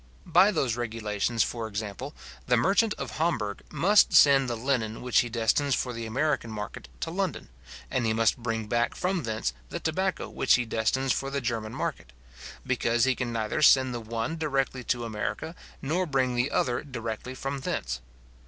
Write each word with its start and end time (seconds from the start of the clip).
By 0.25 0.49
those 0.49 0.75
regulations, 0.75 1.43
for 1.43 1.67
example, 1.67 2.15
the 2.47 2.57
merchant 2.57 2.95
of 2.97 3.17
Hamburg 3.19 3.61
must 3.71 4.13
send 4.15 4.49
the 4.49 4.55
linen 4.57 5.03
which 5.03 5.19
he 5.19 5.29
destines 5.29 5.75
for 5.75 5.93
the 5.93 6.07
American 6.07 6.49
market 6.49 6.89
to 7.01 7.11
London, 7.11 7.49
and 7.91 8.03
he 8.03 8.11
must 8.11 8.35
bring 8.37 8.65
back 8.65 8.95
from 8.95 9.21
thence 9.21 9.53
the 9.69 9.79
tobacco 9.79 10.27
which 10.27 10.55
he 10.55 10.65
destines 10.65 11.13
for 11.13 11.29
the 11.29 11.39
German 11.39 11.75
market; 11.75 12.13
because 12.65 13.03
he 13.03 13.13
can 13.13 13.31
neither 13.31 13.61
send 13.61 13.93
the 13.93 13.99
one 13.99 14.37
directly 14.37 14.83
to 14.85 15.05
America, 15.05 15.53
nor 15.83 16.07
bring 16.07 16.33
the 16.33 16.49
other 16.49 16.81
directly 16.83 17.35
from 17.35 17.59
thence. 17.59 18.01